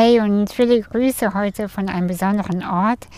[0.00, 3.08] Hey und viele Grüße heute von einem besonderen Ort.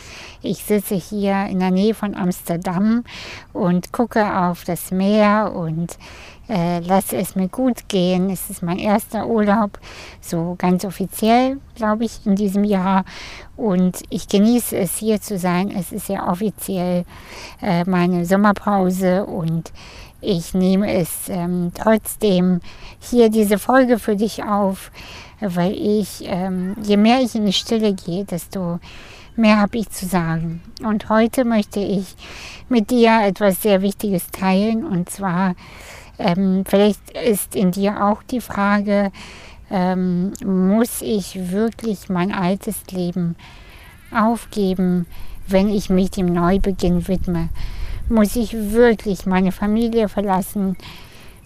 [0.40, 3.04] Ich sitze hier in der Nähe von Amsterdam
[3.52, 5.98] und gucke auf das Meer und
[6.48, 8.30] äh, lasse es mir gut gehen.
[8.30, 9.78] Es ist mein erster Urlaub,
[10.22, 13.04] so ganz offiziell, glaube ich, in diesem Jahr.
[13.58, 15.70] Und ich genieße es, hier zu sein.
[15.70, 17.04] Es ist ja offiziell
[17.60, 19.70] äh, meine Sommerpause und
[20.22, 22.60] ich nehme es ähm, trotzdem
[23.00, 24.90] hier diese Folge für dich auf
[25.40, 28.78] weil ich, ähm, je mehr ich in die Stille gehe, desto
[29.36, 30.60] mehr habe ich zu sagen.
[30.84, 32.14] Und heute möchte ich
[32.68, 34.84] mit dir etwas sehr Wichtiges teilen.
[34.84, 35.54] Und zwar,
[36.18, 39.10] ähm, vielleicht ist in dir auch die Frage,
[39.70, 43.36] ähm, muss ich wirklich mein altes Leben
[44.12, 45.06] aufgeben,
[45.46, 47.48] wenn ich mich dem Neubeginn widme?
[48.08, 50.76] Muss ich wirklich meine Familie verlassen?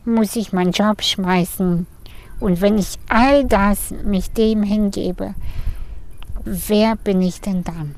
[0.04, 1.86] Muss ich meinen Job schmeißen?
[2.40, 5.34] Und wenn ich all das mich dem hingebe,
[6.44, 7.94] wer bin ich denn dann?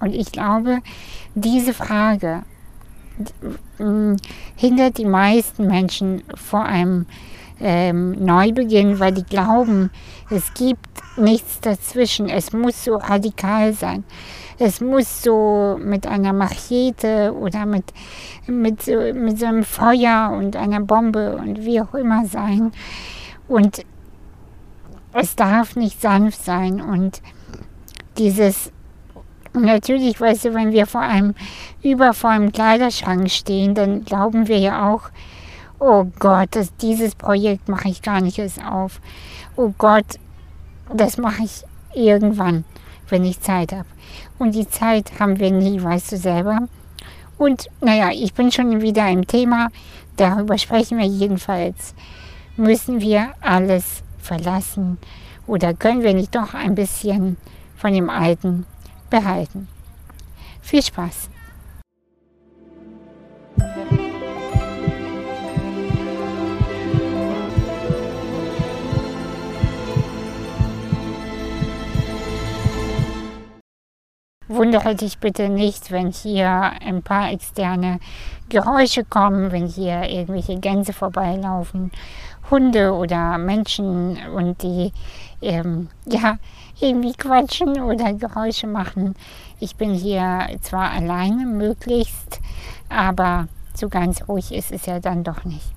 [0.00, 0.78] Und ich glaube,
[1.34, 2.42] diese Frage
[4.56, 7.06] hindert die meisten Menschen vor einem
[7.60, 9.90] ähm, Neubeginn, weil die glauben,
[10.30, 12.28] es gibt nichts dazwischen.
[12.28, 14.04] Es muss so radikal sein.
[14.58, 17.92] Es muss so mit einer Machete oder mit,
[18.46, 22.72] mit, mit so einem Feuer und einer Bombe und wie auch immer sein.
[23.48, 23.84] Und
[25.12, 26.80] es darf nicht sanft sein.
[26.80, 27.22] Und
[28.18, 28.70] dieses,
[29.54, 31.34] natürlich, weißt du, wenn wir vor einem
[31.82, 35.10] übervollen Kleiderschrank stehen, dann glauben wir ja auch,
[35.78, 39.00] oh Gott, das, dieses Projekt mache ich gar nicht erst auf.
[39.56, 40.18] Oh Gott,
[40.92, 42.64] das mache ich irgendwann,
[43.08, 43.86] wenn ich Zeit habe.
[44.38, 46.68] Und die Zeit haben wir nie, weißt du selber.
[47.38, 49.68] Und naja, ich bin schon wieder im Thema,
[50.16, 51.94] darüber sprechen wir jedenfalls
[52.58, 54.98] müssen wir alles verlassen
[55.46, 57.36] oder können wir nicht doch ein bisschen
[57.76, 58.66] von dem Alten
[59.10, 59.68] behalten?
[60.60, 61.30] Viel Spaß!
[74.50, 78.00] Wundere dich bitte nicht, wenn hier ein paar externe
[78.48, 81.92] Geräusche kommen, wenn hier irgendwelche Gänse vorbeilaufen
[82.50, 84.92] Hunde oder Menschen und die
[85.42, 86.38] ähm, ja
[86.80, 89.14] irgendwie quatschen oder Geräusche machen.
[89.60, 92.40] Ich bin hier zwar alleine möglichst,
[92.88, 95.72] aber so ganz ruhig ist es ja dann doch nicht.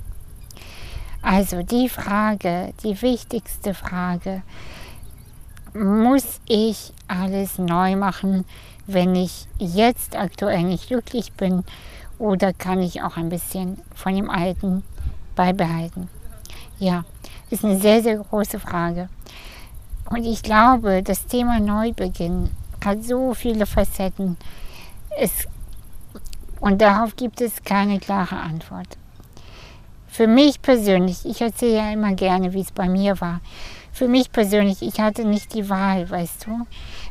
[1.21, 4.41] Also die Frage, die wichtigste Frage,
[5.73, 8.45] muss ich alles neu machen,
[8.87, 11.63] wenn ich jetzt aktuell nicht glücklich bin
[12.17, 14.83] oder kann ich auch ein bisschen von dem Alten
[15.35, 16.09] beibehalten?
[16.81, 17.05] Ja,
[17.51, 19.07] ist eine sehr, sehr große Frage.
[20.09, 22.49] Und ich glaube, das Thema Neubeginn
[22.83, 24.35] hat so viele Facetten.
[25.15, 25.47] Es,
[26.59, 28.97] und darauf gibt es keine klare Antwort.
[30.07, 33.41] Für mich persönlich, ich erzähle ja immer gerne, wie es bei mir war.
[33.93, 36.65] Für mich persönlich, ich hatte nicht die Wahl, weißt du.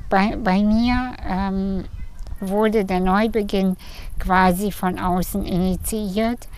[0.09, 1.85] Bei, bei mir ähm,
[2.41, 3.77] wurde der Neubeginn
[4.19, 6.49] quasi von außen initiiert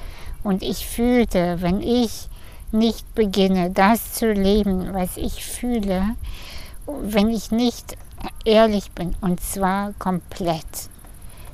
[0.43, 2.31] und ich fühlte, wenn ich
[2.73, 6.17] nicht beginne, das zu leben, was ich fühle,
[6.87, 7.97] wenn ich nicht
[8.45, 10.91] ehrlich bin, und zwar komplett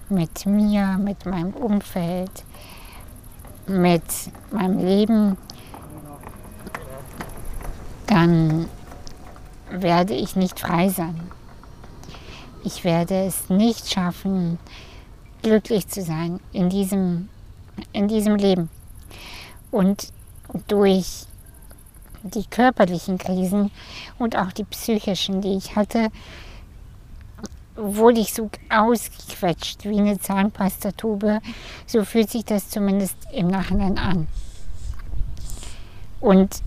[0.08, 2.44] mit mir, mit meinem Umfeld,
[3.66, 4.02] mit
[4.50, 5.36] meinem Leben,
[8.06, 8.68] dann
[9.70, 11.20] werde ich nicht frei sein.
[12.64, 14.58] Ich werde es nicht schaffen,
[15.42, 17.28] glücklich zu sein in diesem,
[17.92, 18.70] in diesem Leben.
[19.70, 20.08] Und
[20.66, 21.26] durch
[22.22, 23.70] die körperlichen Krisen
[24.18, 26.08] und auch die psychischen, die ich hatte,
[27.76, 31.40] wurde ich so ausgequetscht wie eine Zahnpastatube.
[31.86, 34.26] So fühlt sich das zumindest im Nachhinein an.
[36.20, 36.62] Und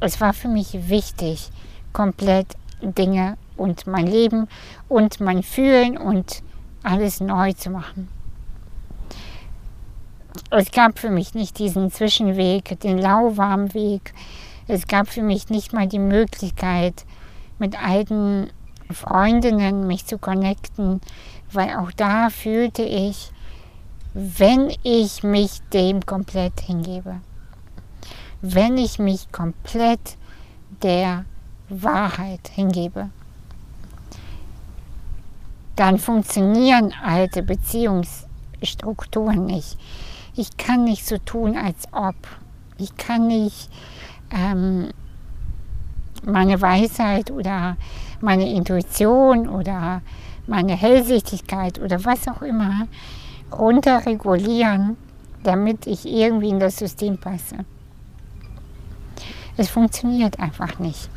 [0.00, 1.50] es war für mich wichtig,
[1.92, 4.46] komplett Dinge und mein Leben
[4.88, 6.42] und mein Fühlen und
[6.84, 8.08] alles neu zu machen
[10.50, 14.14] es gab für mich nicht diesen Zwischenweg, den lauwarmen Weg.
[14.66, 17.04] Es gab für mich nicht mal die Möglichkeit,
[17.58, 18.50] mit alten
[18.90, 21.00] Freundinnen mich zu connecten,
[21.52, 23.30] weil auch da fühlte ich,
[24.14, 27.20] wenn ich mich dem komplett hingebe,
[28.40, 30.16] wenn ich mich komplett
[30.82, 31.24] der
[31.68, 33.10] Wahrheit hingebe,
[35.76, 39.78] dann funktionieren alte Beziehungsstrukturen nicht
[40.38, 42.14] ich kann nicht so tun, als ob.
[42.78, 43.68] Ich kann nicht
[44.30, 44.90] ähm,
[46.24, 47.76] meine Weisheit oder
[48.20, 50.00] meine Intuition oder
[50.46, 52.86] meine Hellsichtigkeit oder was auch immer
[53.50, 54.96] runterregulieren,
[55.42, 57.64] damit ich irgendwie in das System passe.
[59.56, 61.10] Es funktioniert einfach nicht.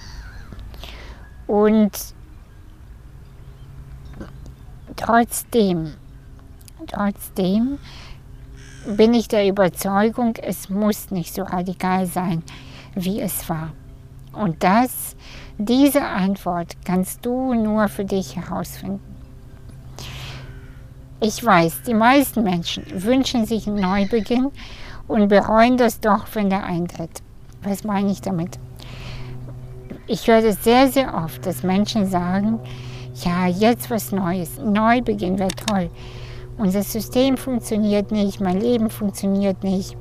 [1.45, 1.91] Und
[4.95, 5.93] trotzdem,
[6.87, 7.77] trotzdem
[8.85, 12.43] bin ich der Überzeugung, es muss nicht so radikal sein,
[12.95, 13.71] wie es war.
[14.33, 15.15] Und das,
[15.57, 19.01] diese Antwort kannst du nur für dich herausfinden.
[21.19, 24.49] Ich weiß, die meisten Menschen wünschen sich einen Neubeginn
[25.07, 27.21] und bereuen das doch, wenn der eintritt.
[27.61, 28.57] Was meine ich damit?
[30.07, 32.59] Ich höre das sehr, sehr oft, dass Menschen sagen,
[33.23, 35.91] ja, jetzt was Neues, Neubeginn wäre toll.
[36.57, 39.95] Unser System funktioniert nicht, mein Leben funktioniert nicht.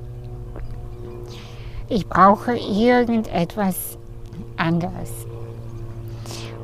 [1.88, 3.99] Ich brauche irgendetwas
[4.56, 5.26] anderes.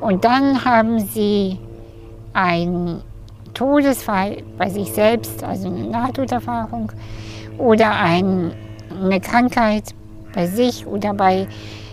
[0.01, 1.59] Und dann haben sie
[2.33, 3.03] ein
[3.55, 6.93] Todesfall bei sich selbst, also eine Nahtoderfahrung,
[7.59, 8.53] oder ein,
[9.03, 9.95] eine Krankheit
[10.35, 11.49] bei sich oder bei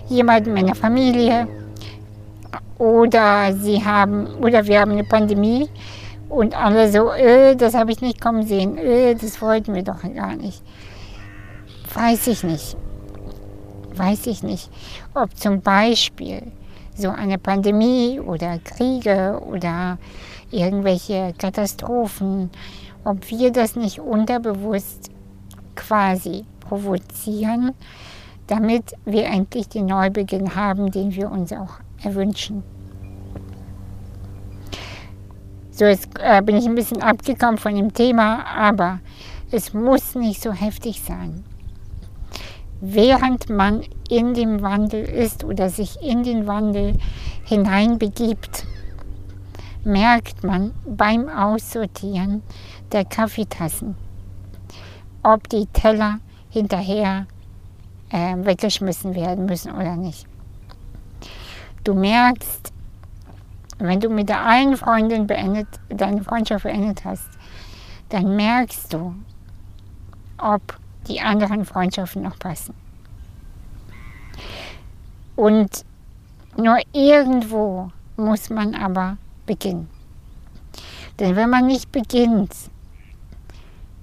[0.10, 1.48] jemandem in der Familie,
[2.78, 5.69] oder sie haben, oder wir haben eine Pandemie
[6.33, 10.01] und alle so, äh, das habe ich nicht kommen sehen, äh, das wollten wir doch
[10.15, 10.63] gar nicht.
[11.94, 12.75] Weiß ich nicht.
[13.95, 14.71] Weiß ich nicht,
[15.13, 16.51] ob zum Beispiel
[16.95, 20.00] so eine Pandemie oder Kriege oder
[20.50, 22.50] irgendwelche Katastrophen,
[23.03, 25.12] ob wir das nicht unterbewusst
[25.75, 27.74] quasi provozieren,
[28.47, 32.63] damit wir endlich den Neubeginn haben, den wir uns auch erwünschen.
[35.75, 38.99] So, jetzt äh, bin ich ein bisschen abgekommen von dem Thema, aber
[39.49, 41.43] es muss nicht so heftig sein.
[42.79, 46.99] Während man in dem Wandel ist oder sich in den Wandel
[47.45, 48.67] hineinbegibt,
[49.83, 52.43] merkt man beim Aussortieren
[52.91, 53.95] der Kaffeetassen,
[55.23, 56.19] ob die Teller
[56.51, 57.25] hinterher
[58.11, 60.27] äh, weggeschmissen werden müssen oder nicht.
[61.83, 62.72] Du merkst,
[63.79, 67.29] wenn du mit der einen Freundin beendet, deine Freundschaft beendet hast,
[68.09, 69.15] dann merkst du,
[70.37, 70.61] ob
[71.07, 72.73] die anderen Freundschaften noch passen.
[75.35, 75.85] Und
[76.57, 79.89] nur irgendwo muss man aber beginnen.
[81.19, 82.53] Denn wenn man nicht beginnt,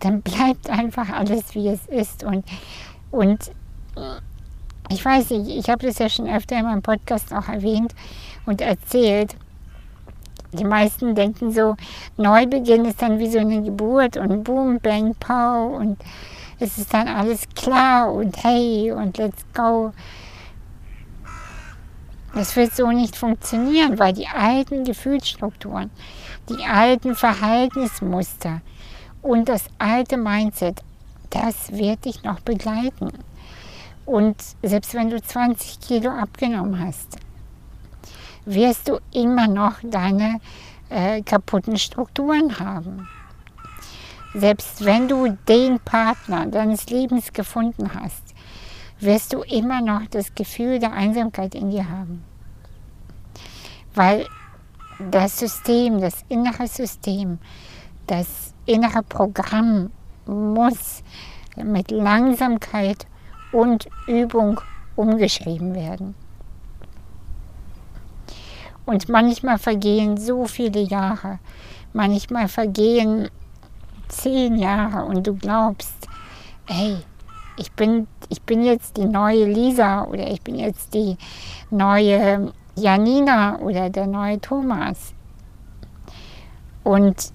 [0.00, 2.24] dann bleibt einfach alles, wie es ist.
[2.24, 2.44] Und,
[3.10, 3.52] und
[4.88, 7.94] ich weiß nicht, ich habe das ja schon öfter in meinem Podcast auch erwähnt
[8.46, 9.36] und erzählt.
[10.52, 11.76] Die meisten denken so,
[12.16, 15.98] Neubeginn ist dann wie so eine Geburt und Boom, Bang, Pow und
[16.58, 19.92] es ist dann alles klar und hey und let's go.
[22.34, 25.90] Das wird so nicht funktionieren, weil die alten Gefühlsstrukturen,
[26.48, 28.60] die alten Verhaltensmuster
[29.22, 30.82] und das alte Mindset,
[31.30, 33.10] das wird dich noch begleiten.
[34.06, 37.18] Und selbst wenn du 20 Kilo abgenommen hast,
[38.44, 40.40] wirst du immer noch deine
[40.88, 43.08] äh, kaputten Strukturen haben.
[44.34, 48.34] Selbst wenn du den Partner deines Lebens gefunden hast,
[49.00, 52.22] wirst du immer noch das Gefühl der Einsamkeit in dir haben.
[53.94, 54.26] Weil
[55.10, 57.38] das System, das innere System,
[58.06, 59.90] das innere Programm
[60.26, 61.02] muss
[61.56, 63.06] mit Langsamkeit
[63.52, 64.60] und Übung
[64.94, 66.14] umgeschrieben werden.
[68.90, 71.38] Und manchmal vergehen so viele Jahre,
[71.92, 73.30] manchmal vergehen
[74.08, 76.08] zehn Jahre und du glaubst,
[76.66, 76.96] hey,
[77.56, 81.16] ich bin, ich bin jetzt die neue Lisa oder ich bin jetzt die
[81.70, 85.14] neue Janina oder der neue Thomas.
[86.82, 87.32] Und,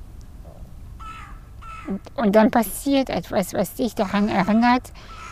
[2.17, 4.91] und dann passiert etwas, was dich daran erinnert,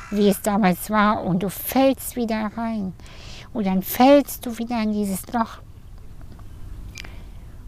[0.09, 2.93] wie es damals war und du fällst wieder rein.
[3.51, 5.59] Und dann fällst du wieder in dieses Loch.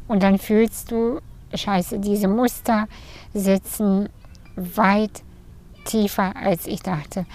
[0.08, 1.20] Und dann fühlst du,
[1.54, 2.88] scheiße, diese Muster
[3.34, 4.10] sitzen
[4.56, 5.24] weit
[5.86, 7.26] tiefer, als ich dachte.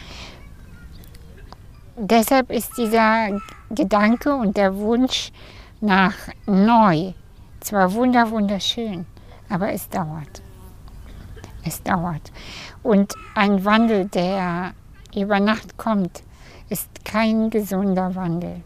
[1.96, 5.32] Deshalb ist dieser Gedanke und der Wunsch
[5.80, 6.14] nach
[6.46, 7.12] neu
[7.60, 9.06] zwar wunder wunderschön,
[9.48, 10.42] aber es dauert.
[11.62, 12.32] Es dauert.
[12.82, 14.72] Und ein Wandel, der
[15.14, 16.22] über Nacht kommt,
[16.70, 18.62] ist kein gesunder Wandel.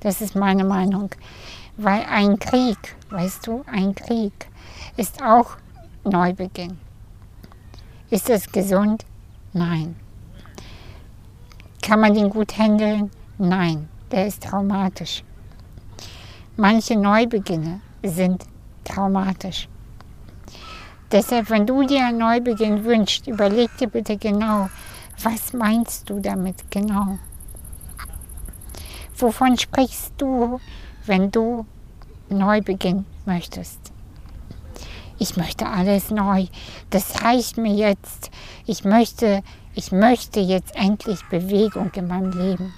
[0.00, 1.10] Das ist meine Meinung.
[1.76, 4.48] Weil ein Krieg, weißt du, ein Krieg
[4.96, 5.56] ist auch
[6.04, 6.78] Neubeginn.
[8.10, 9.04] Ist das gesund?
[9.52, 9.96] Nein.
[11.82, 13.10] Kann man den gut handeln?
[13.38, 13.88] Nein.
[14.12, 15.24] der ist traumatisch.
[16.56, 18.44] Manche Neubeginne sind
[18.84, 19.68] traumatisch.
[21.10, 24.68] Deshalb, wenn du dir einen Neubeginn wünschst, überleg dir bitte genau,
[25.22, 27.18] was meinst du damit genau?
[29.16, 30.60] Wovon sprichst du,
[31.06, 31.66] wenn du
[32.28, 33.92] neu beginnen möchtest?
[35.18, 36.46] Ich möchte alles neu.
[36.90, 38.30] Das reicht mir jetzt.
[38.66, 39.42] Ich möchte,
[39.74, 42.74] ich möchte jetzt endlich Bewegung in meinem Leben.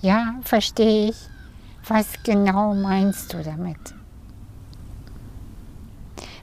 [0.00, 1.16] Ja, verstehe ich.
[1.86, 3.78] Was genau meinst du damit?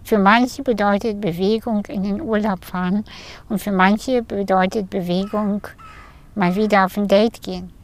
[0.03, 3.03] Für manche bedeutet Bewegung in den Urlaub fahren
[3.49, 5.67] und für manche bedeutet Bewegung
[6.35, 7.76] mal wieder auf ein Date gehen.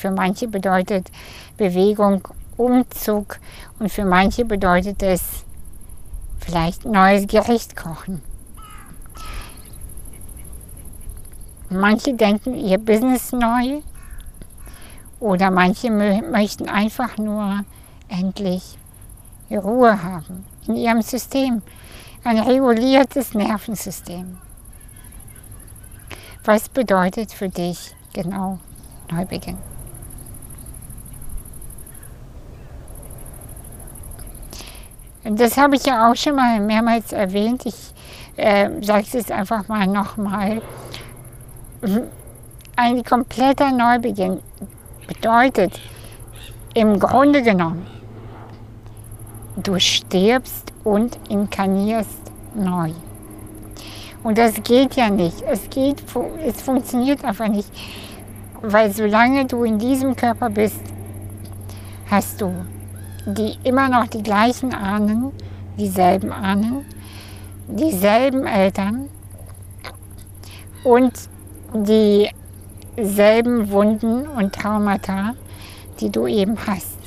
[0.00, 1.10] Für manche bedeutet
[1.58, 2.26] Bewegung
[2.56, 3.38] Umzug
[3.78, 5.44] und für manche bedeutet es
[6.38, 8.22] vielleicht neues Gericht kochen.
[11.68, 13.82] Manche denken ihr Business neu
[15.20, 17.66] oder manche möchten einfach nur
[18.08, 18.78] endlich
[19.50, 21.60] Ruhe haben in ihrem System,
[22.24, 24.38] ein reguliertes Nervensystem.
[26.44, 28.60] Was bedeutet für dich genau
[29.10, 29.69] Neubeginn?
[35.24, 37.66] Das habe ich ja auch schon mal mehrmals erwähnt.
[37.66, 37.92] Ich
[38.36, 40.62] äh, sage es jetzt einfach mal nochmal.
[42.76, 44.40] Ein kompletter Neubeginn
[45.06, 45.78] bedeutet
[46.74, 47.86] im Grunde genommen,
[49.56, 52.20] du stirbst und inkarnierst
[52.54, 52.92] neu.
[54.22, 55.42] Und das geht ja nicht.
[55.42, 56.02] Es geht,
[56.46, 57.70] es funktioniert einfach nicht.
[58.62, 60.80] Weil solange du in diesem Körper bist,
[62.10, 62.54] hast du
[63.26, 65.32] die immer noch die gleichen Ahnen,
[65.78, 66.84] dieselben Ahnen,
[67.68, 69.08] dieselben Eltern
[70.84, 71.12] und
[71.74, 75.34] dieselben Wunden und Traumata,
[76.00, 76.98] die du eben hast.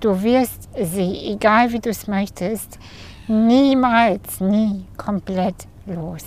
[0.00, 2.78] Du wirst sie, egal wie du es möchtest,
[3.26, 6.24] niemals, nie komplett los.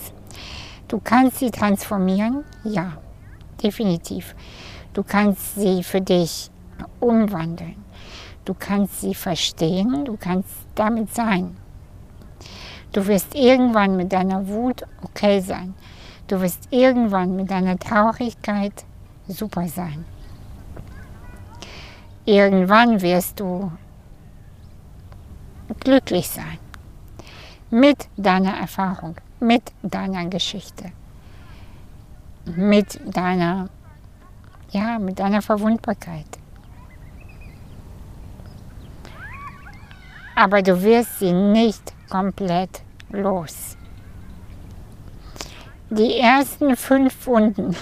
[0.88, 2.98] Du kannst sie transformieren, ja,
[3.64, 4.36] definitiv.
[4.94, 6.52] Du kannst sie für dich
[7.00, 7.81] umwandeln.
[8.46, 11.58] Du kannst sie verstehen, du kannst damit sein.
[12.92, 15.74] Du wirst irgendwann mit deiner Wut okay sein.
[16.28, 18.86] Du wirst irgendwann mit deiner Traurigkeit
[19.28, 20.06] super sein.
[22.26, 23.72] Irgendwann wirst du
[25.80, 26.58] glücklich sein.
[27.70, 30.92] Mit deiner Erfahrung, mit deiner Geschichte,
[32.46, 33.70] mit deiner,
[34.72, 36.41] ja, mit deiner Verwundbarkeit.
[40.36, 43.78] Aber du wirst sie nicht komplett los.
[45.90, 47.76] Die ersten fünf Wunden,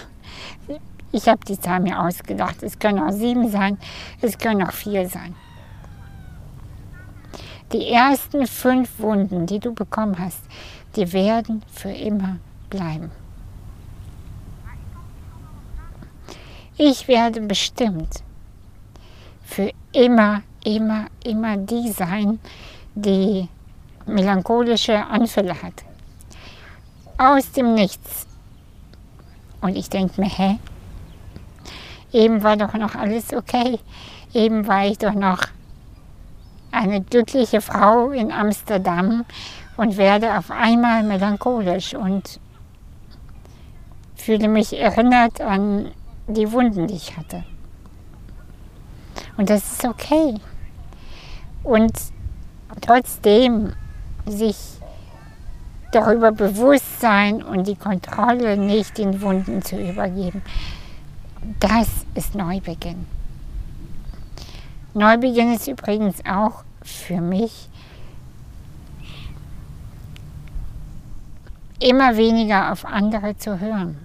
[1.12, 3.78] ich habe die Zahl mir ausgedacht, es können auch sieben sein,
[4.22, 5.36] es können auch vier sein.
[7.72, 10.42] Die ersten fünf Wunden, die du bekommen hast,
[10.96, 12.38] die werden für immer
[12.70, 13.12] bleiben.
[16.78, 18.24] Ich werde bestimmt
[19.44, 22.40] für immer immer, immer die sein,
[22.96, 23.48] die
[24.06, 25.84] melancholische Anfälle hat.
[27.18, 28.28] Aus dem Nichts.
[29.62, 30.60] Und ich denke mir, hä?
[32.12, 33.80] Eben war doch noch alles okay.
[34.34, 35.44] Eben war ich doch noch
[36.72, 39.26] eine glückliche Frau in Amsterdam
[39.78, 42.40] und werde auf einmal melancholisch und
[44.16, 45.92] fühle mich erinnert an
[46.28, 47.44] die Wunden, die ich hatte.
[49.38, 50.36] Und das ist okay.
[51.64, 51.94] Und
[52.82, 53.74] trotzdem
[54.26, 54.58] sich
[55.92, 60.42] darüber bewusst sein und die Kontrolle nicht den Wunden zu übergeben,
[61.60, 63.06] das ist Neubeginn.
[64.94, 67.70] Neubeginn ist übrigens auch für mich
[71.80, 73.98] immer weniger auf andere zu hören.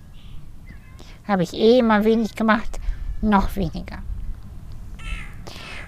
[1.26, 2.78] Habe ich eh immer wenig gemacht,
[3.20, 3.98] noch weniger.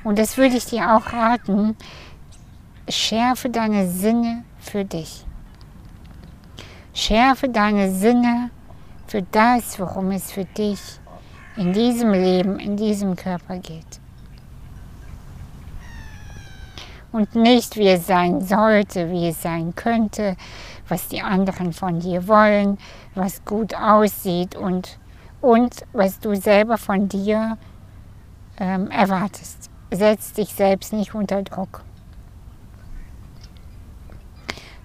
[0.06, 1.76] Und das würde ich dir auch raten,
[2.88, 5.26] schärfe deine Sinne für dich.
[6.94, 8.50] Schärfe deine Sinne
[9.08, 10.78] für das, worum es für dich
[11.56, 14.00] in diesem Leben, in diesem Körper geht.
[17.10, 20.36] Und nicht, wie es sein sollte, wie es sein könnte,
[20.86, 22.78] was die anderen von dir wollen,
[23.16, 25.00] was gut aussieht und,
[25.40, 27.58] und was du selber von dir
[28.60, 31.82] ähm, erwartest setz dich selbst nicht unter Druck.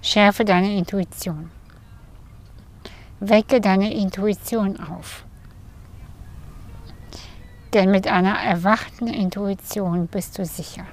[0.01, 1.51] Schärfe deine Intuition.
[3.19, 5.25] Wecke deine Intuition auf.
[7.73, 10.85] Denn mit einer erwachten Intuition bist du sicher.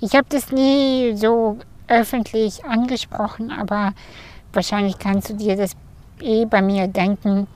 [0.00, 3.92] Ich habe das nie so öffentlich angesprochen, aber
[4.52, 5.76] wahrscheinlich kannst du dir das
[6.20, 7.46] eh bei mir denken.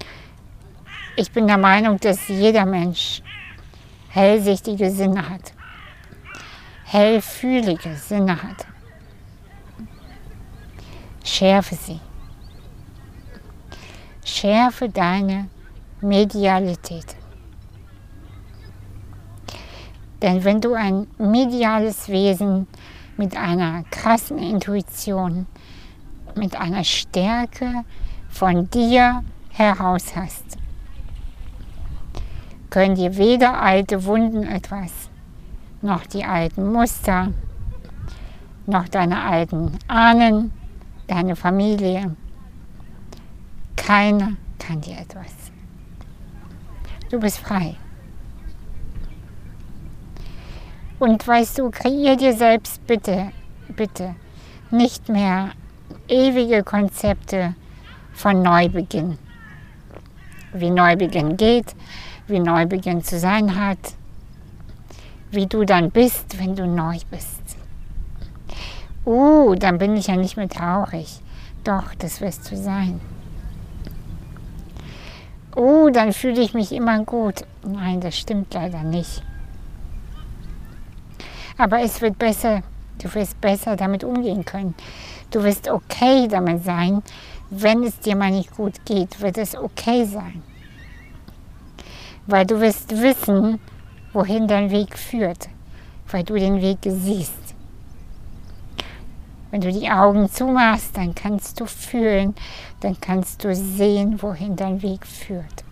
[1.18, 3.22] Ich bin der Meinung, dass jeder Mensch
[4.10, 5.54] hellsichtige Sinne hat,
[6.84, 8.66] hellfühlige Sinne hat.
[11.24, 12.00] Schärfe sie.
[14.22, 15.48] Schärfe deine
[16.02, 17.16] Medialität.
[20.20, 22.66] Denn wenn du ein mediales Wesen
[23.16, 25.46] mit einer krassen Intuition,
[26.34, 27.84] mit einer Stärke
[28.28, 30.58] von dir heraus hast,
[32.76, 35.08] können dir weder alte Wunden etwas,
[35.80, 37.32] noch die alten Muster,
[38.66, 40.52] noch deine alten Ahnen,
[41.06, 42.14] deine Familie.
[43.76, 45.32] Keiner kann dir etwas.
[47.10, 47.76] Du bist frei.
[50.98, 53.32] Und weißt du, kreier dir selbst bitte,
[53.74, 54.16] bitte
[54.70, 55.52] nicht mehr
[56.08, 57.54] ewige Konzepte
[58.12, 59.16] von Neubeginn.
[60.52, 61.74] Wie Neubeginn geht,
[62.28, 63.78] wie Neubeginn zu sein hat,
[65.30, 67.40] wie du dann bist, wenn du neu bist.
[69.04, 71.20] Uh, dann bin ich ja nicht mehr traurig.
[71.62, 73.00] Doch, das wirst du sein.
[75.54, 77.44] Oh, dann fühle ich mich immer gut.
[77.64, 79.22] Nein, das stimmt leider nicht.
[81.56, 82.62] Aber es wird besser,
[83.02, 84.74] du wirst besser damit umgehen können.
[85.30, 87.02] Du wirst okay damit sein.
[87.48, 90.42] Wenn es dir mal nicht gut geht, wird es okay sein.
[92.26, 93.60] Weil du wirst wissen,
[94.12, 95.48] wohin dein Weg führt,
[96.10, 97.54] weil du den Weg siehst.
[99.50, 102.34] Wenn du die Augen zumachst, dann kannst du fühlen,
[102.80, 105.64] dann kannst du sehen, wohin dein Weg führt.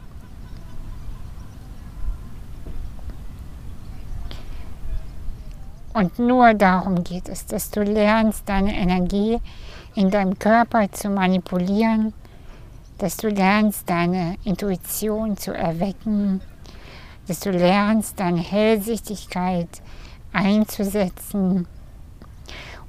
[5.93, 9.39] Und nur darum geht es, dass du lernst, deine Energie
[9.95, 12.13] in deinem Körper zu manipulieren,
[12.99, 16.41] dass du lernst, deine Intuition zu erwecken,
[17.27, 19.69] dass du lernst, deine Hellsichtigkeit
[20.33, 21.67] einzusetzen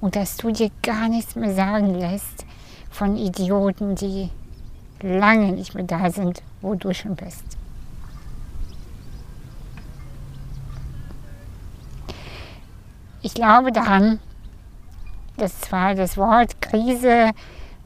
[0.01, 2.45] und dass du dir gar nichts mehr sagen lässt
[2.89, 4.29] von Idioten, die
[5.01, 7.43] lange nicht mehr da sind, wo du schon bist.
[13.21, 14.19] Ich glaube daran,
[15.37, 17.31] dass zwar das Wort Krise,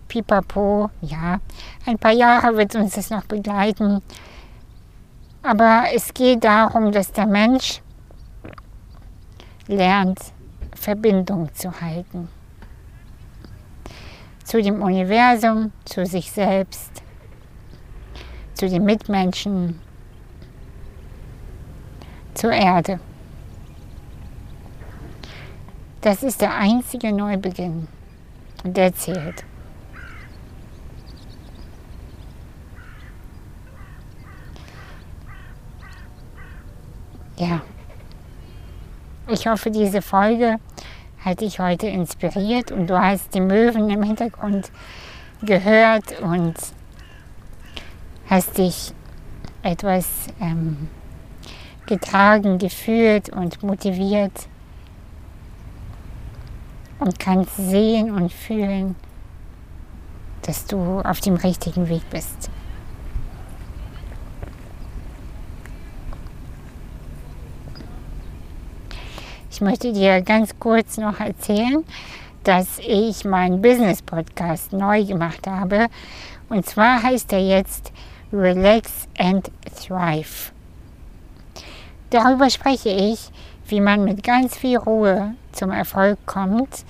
[0.10, 1.40] Pipapo, ja,
[1.86, 4.02] ein paar Jahre wird uns das noch begleiten,
[5.42, 7.82] aber es geht darum, dass der Mensch
[9.68, 10.20] lernt,
[10.76, 12.28] Verbindung zu halten.
[14.44, 17.04] Zu dem Universum, zu sich selbst,
[18.56, 19.80] zu den Mitmenschen,
[22.34, 23.00] zur Erde.
[26.02, 27.88] Das ist der einzige Neubeginn,
[28.64, 29.46] der zählt.
[37.40, 37.62] Ja,
[39.30, 40.58] ich hoffe, diese Folge
[41.24, 44.70] hat dich heute inspiriert und du hast die Möwen im Hintergrund
[45.42, 46.56] gehört und
[48.30, 48.94] hast dich
[49.64, 50.06] etwas
[50.42, 50.90] ähm,
[51.86, 54.50] getragen, geführt und motiviert
[57.00, 58.98] und kannst sehen und fühlen,
[60.42, 62.50] dass du auf dem richtigen Weg bist.
[69.60, 71.84] Ich möchte dir ganz kurz noch erzählen,
[72.46, 75.88] dass ich meinen Business-Podcast neu gemacht habe.
[76.48, 77.92] Und zwar heißt er jetzt
[78.32, 80.54] Relax and Thrive.
[82.10, 83.32] Darüber spreche ich,
[83.68, 86.86] wie man mit ganz viel Ruhe zum Erfolg kommt,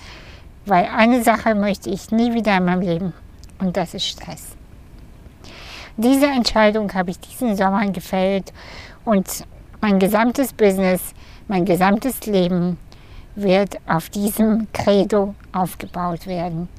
[0.68, 3.14] weil eine Sache möchte ich nie wieder in meinem Leben
[3.58, 4.50] und das ist Stress.
[5.98, 8.54] Diese Entscheidung habe ich diesen Sommer gefällt
[9.06, 9.44] und
[9.82, 11.16] mein gesamtes Business,
[11.50, 12.78] mein gesamtes Leben
[13.36, 16.70] wird auf diesem Credo aufgebaut werden.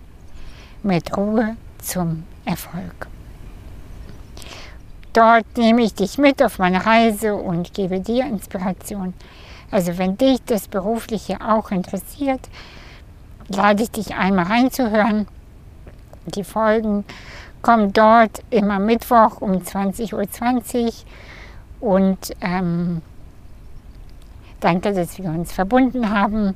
[0.82, 3.06] Mit Ruhe zum Erfolg.
[5.12, 9.12] Dort nehme ich dich mit auf meine Reise und gebe dir Inspiration
[9.70, 12.40] also wenn dich das Berufliche auch interessiert,
[13.48, 15.28] lade ich dich einmal reinzuhören.
[16.26, 17.04] Die Folgen
[17.62, 21.04] kommen dort immer Mittwoch um 20.20
[21.80, 23.02] Uhr und ähm,
[24.60, 26.54] Danke, dass wir uns verbunden haben.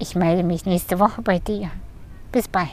[0.00, 1.70] Ich melde mich nächste Woche bei dir.
[2.32, 2.68] Bis bald.